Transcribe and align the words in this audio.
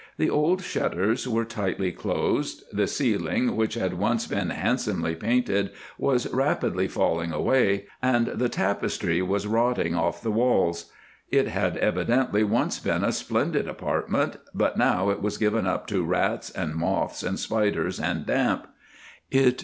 The 0.17 0.31
old 0.31 0.63
shutters 0.63 1.27
were 1.27 1.45
tightly 1.45 1.91
closed. 1.91 2.63
The 2.73 2.87
ceiling, 2.87 3.55
which 3.55 3.75
had 3.75 3.99
once 3.99 4.25
been 4.25 4.49
handsomely 4.49 5.13
painted, 5.13 5.69
was 5.99 6.25
rapidly 6.33 6.87
falling 6.87 7.31
away, 7.31 7.85
and 8.01 8.25
the 8.25 8.49
tapestry 8.49 9.21
was 9.21 9.45
rotting 9.45 9.93
off 9.93 10.19
the 10.23 10.31
walls. 10.31 10.91
It 11.29 11.49
had 11.49 11.77
evidently 11.77 12.43
once 12.43 12.79
been 12.79 13.03
a 13.03 13.11
splendid 13.11 13.67
apartment, 13.67 14.37
but 14.55 14.75
now 14.75 15.11
it 15.11 15.21
was 15.21 15.37
given 15.37 15.67
up 15.67 15.85
to 15.89 16.03
rats 16.03 16.49
and 16.49 16.73
moths 16.73 17.21
and 17.21 17.37
spiders 17.37 17.99
and 17.99 18.25
damp. 18.25 18.65